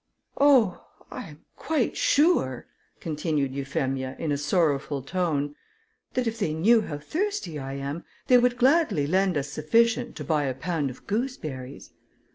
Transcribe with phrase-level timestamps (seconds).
[0.39, 0.83] "Oh!
[1.11, 2.65] I am quite sure,"
[2.99, 5.53] continued Euphemia, in a sorrowful tone,
[6.15, 10.23] "that if they knew how thirsty I am, they would gladly lend us sufficient to
[10.23, 11.91] buy a pound of gooseberries."